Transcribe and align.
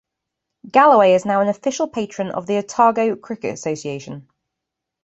Gallaway 0.67 1.13
is 1.15 1.27
now 1.27 1.47
official 1.47 1.87
patron 1.87 2.31
of 2.31 2.47
the 2.47 2.57
Otago 2.57 3.15
Cricket 3.15 3.53
Association. 3.53 4.27